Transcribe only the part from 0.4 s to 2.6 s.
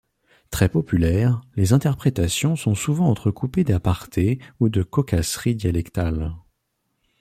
Très populaires, les interprétations